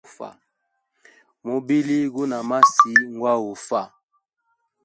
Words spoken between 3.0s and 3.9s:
ngwa ufwa.